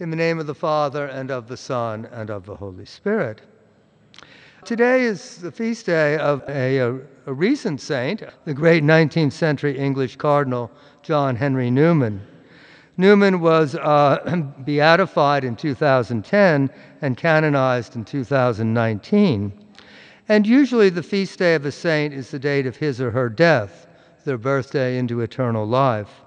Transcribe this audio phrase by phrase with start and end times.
[0.00, 3.40] In the name of the Father, and of the Son, and of the Holy Spirit.
[4.64, 9.76] Today is the feast day of a, a, a, recent saint, the great 19th century
[9.76, 10.70] English cardinal,
[11.02, 12.24] John Henry Newman.
[12.96, 16.70] Newman was uh, beatified in 2010
[17.02, 19.52] and canonized in 2019.
[20.28, 23.28] And usually the feast day of a saint is the date of his or her
[23.28, 23.88] death,
[24.24, 26.22] their birthday into eternal life.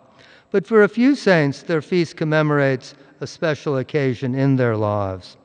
[0.50, 5.38] But for a few saints, their feast commemorates a special occasion in their lives.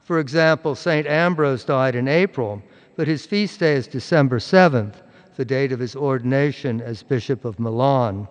[0.00, 1.06] For example, St.
[1.06, 2.60] Ambrose died in April,
[2.96, 4.96] but his feast day is December 7th,
[5.36, 8.26] the date of his ordination as Bishop of Milan.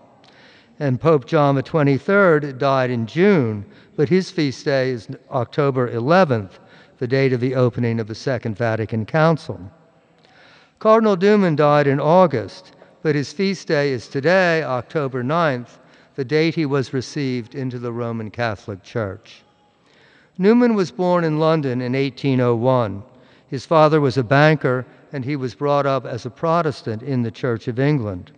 [0.79, 6.59] And Pope John XXIII died in June, but his feast day is October 11th,
[6.97, 9.59] the date of the opening of the Second Vatican Council.
[10.79, 15.79] Cardinal Newman died in August, but his feast day is today, October 9th,
[16.15, 19.43] the date he was received into the Roman Catholic Church.
[20.37, 23.03] Newman was born in London in 1801.
[23.47, 27.31] His father was a banker, and he was brought up as a Protestant in the
[27.31, 28.31] Church of England.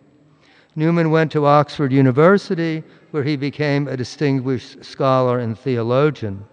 [0.75, 6.43] Newman went to Oxford University, where he became a distinguished scholar and theologian.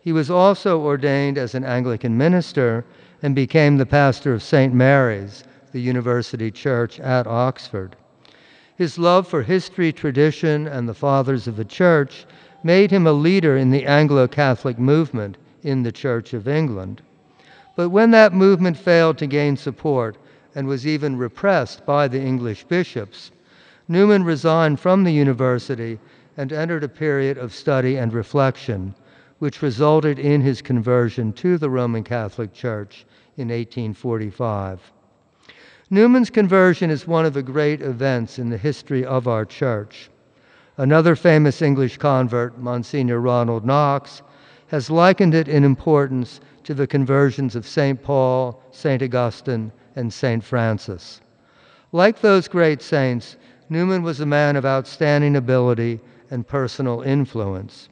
[0.00, 2.84] He was also ordained as an Anglican minister
[3.20, 4.72] and became the pastor of St.
[4.72, 7.96] Mary's, the university church at Oxford.
[8.78, 12.24] His love for history, tradition, and the fathers of the church
[12.62, 17.02] made him a leader in the Anglo Catholic movement in the Church of England.
[17.74, 20.16] But when that movement failed to gain support
[20.54, 23.32] and was even repressed by the English bishops,
[23.88, 25.98] Newman resigned from the university
[26.36, 28.94] and entered a period of study and reflection,
[29.40, 33.04] which resulted in his conversion to the Roman Catholic Church
[33.36, 34.92] in 1845.
[35.90, 40.10] Newman's conversion is one of the great events in the history of our church.
[40.76, 44.20] Another famous English convert, Monsignor Ronald Knox,
[44.66, 48.02] has likened it in importance to the conversions of St.
[48.02, 49.02] Paul, St.
[49.02, 50.44] Augustine, and St.
[50.44, 51.22] Francis.
[51.92, 53.38] Like those great saints,
[53.70, 57.88] Newman was a man of outstanding ability and personal influence.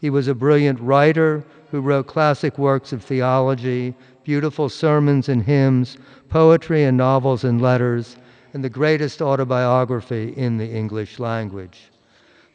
[0.00, 3.94] He was a brilliant writer who wrote classic works of theology,
[4.28, 5.96] beautiful sermons and hymns,
[6.28, 8.18] poetry and novels and letters,
[8.52, 11.90] and the greatest autobiography in the English language.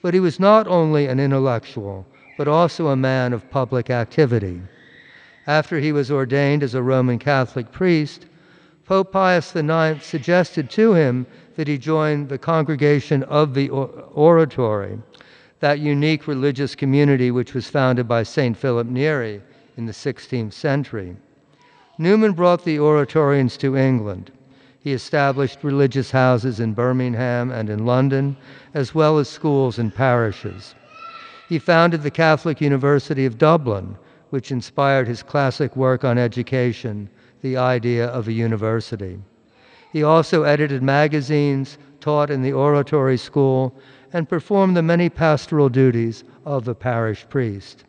[0.04, 2.06] But he was not only an intellectual,
[2.38, 4.62] but also a man of public activity.
[5.48, 8.28] After he was ordained as a Roman Catholic priest,
[8.86, 15.00] Pope Pius IX suggested to him that he join the Congregation of the Oratory,
[15.60, 18.56] that unique religious community which was founded by St.
[18.56, 19.42] Philip Neri
[19.76, 21.18] in the 16th century.
[21.98, 24.32] Newman brought the Oratorians to England.
[24.80, 28.36] He established religious houses in Birmingham and in London,
[28.74, 30.74] as well as schools and parishes.
[31.48, 33.96] He founded the Catholic University of Dublin,
[34.32, 37.10] which inspired his classic work on education,
[37.42, 39.20] The Idea of a University.
[39.92, 43.76] He also edited magazines, taught in the oratory school,
[44.12, 47.86] and performed the many pastoral duties of the parish priest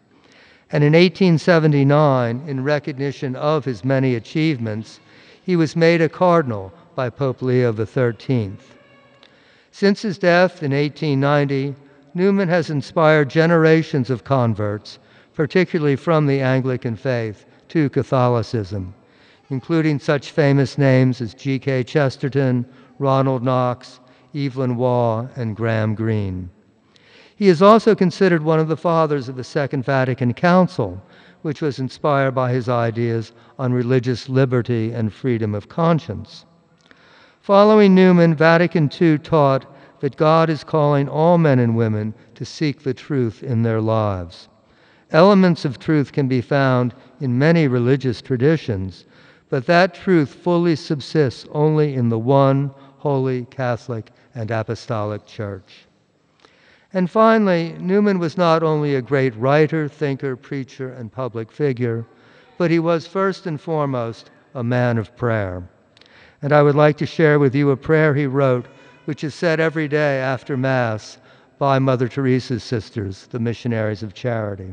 [0.72, 5.00] and in 1879, in recognition of his many achievements,
[5.42, 8.52] he was made a cardinal by Pope Leo XIII.
[9.70, 11.74] Since his death in 1890,
[12.14, 14.98] Newman has inspired generations of converts,
[15.34, 18.94] particularly from the Anglican faith, to Catholicism,
[19.50, 21.84] including such famous names as G.K.
[21.84, 22.64] Chesterton,
[22.98, 24.00] Ronald Knox,
[24.34, 26.50] Evelyn Waugh, and Graham Greene.
[27.36, 31.02] He is also considered one of the fathers of the Second Vatican Council,
[31.42, 36.44] which was inspired by his ideas on religious liberty and freedom of conscience.
[37.40, 39.66] Following Newman, Vatican II taught
[40.00, 44.48] that God is calling all men and women to seek the truth in their lives.
[45.10, 49.06] Elements of truth can be found in many religious traditions,
[49.48, 55.86] but that truth fully subsists only in the one holy Catholic and Apostolic Church.
[56.94, 62.06] And finally, Newman was not only a great writer, thinker, preacher, and public figure,
[62.56, 65.68] but he was first and foremost a man of prayer.
[66.40, 68.66] And I would like to share with you a prayer he wrote,
[69.06, 71.18] which is said every day after Mass
[71.58, 74.72] by Mother Teresa's sisters, the missionaries of charity.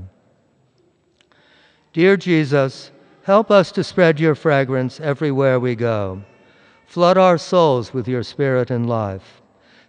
[1.92, 2.92] Dear Jesus,
[3.24, 6.22] help us to spread your fragrance everywhere we go.
[6.86, 9.41] Flood our souls with your spirit and life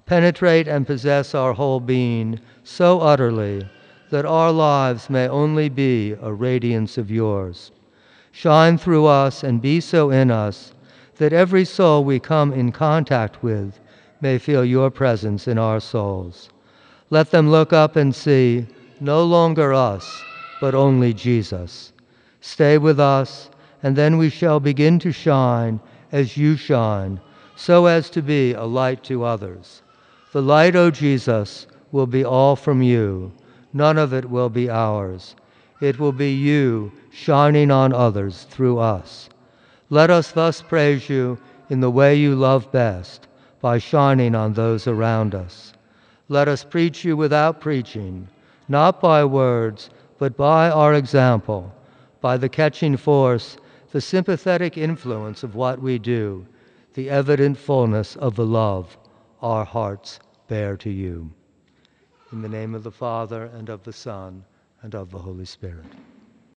[0.06, 3.68] penetrate and possess our whole being so utterly
[4.10, 7.70] that our lives may only be a radiance of yours.
[8.30, 10.72] Shine through us and be so in us
[11.16, 13.78] that every soul we come in contact with
[14.20, 16.50] may feel your presence in our souls.
[17.10, 18.66] Let them look up and see
[19.00, 20.22] no longer us,
[20.60, 21.92] but only Jesus.
[22.40, 23.50] Stay with us,
[23.82, 25.80] and then we shall begin to shine
[26.12, 27.20] as you shine,
[27.56, 29.82] so as to be a light to others.
[30.32, 33.32] The light, O Jesus, will be all from you.
[33.74, 35.36] None of it will be ours.
[35.82, 39.28] It will be you shining on others through us.
[39.90, 41.36] Let us thus praise you
[41.68, 43.28] in the way you love best,
[43.60, 45.74] by shining on those around us.
[46.30, 48.26] Let us preach you without preaching,
[48.68, 51.74] not by words, but by our example,
[52.22, 53.58] by the catching force,
[53.90, 56.46] the sympathetic influence of what we do,
[56.94, 58.96] the evident fullness of the love
[59.42, 61.32] our hearts bear to you.
[62.32, 64.44] In the name of the Father, and of the Son,
[64.82, 65.96] and of the Holy Spirit.